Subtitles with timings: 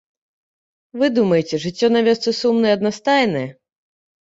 [1.01, 3.49] Вы думаеце, жыццё на вёсцы сумнае і аднастайнае?